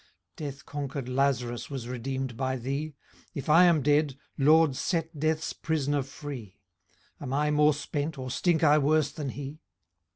Death 0.35 0.65
conquer'd 0.65 1.07
Laz 1.07 1.43
rus 1.43 1.69
was 1.69 1.87
redeem'd 1.87 2.35
by 2.35 2.55
thee; 2.55 2.95
If 3.35 3.49
I 3.49 3.65
am 3.65 3.83
dead, 3.83 4.17
LORD, 4.35 4.75
set 4.75 5.19
death's 5.19 5.53
pris'ner 5.53 6.01
free; 6.03 6.59
Am 7.19 7.31
I 7.33 7.51
more 7.51 7.75
spent, 7.75 8.17
or 8.17 8.31
stink 8.31 8.63
I 8.63 8.79
worse 8.79 9.11
than 9.11 9.29
he 9.29 9.61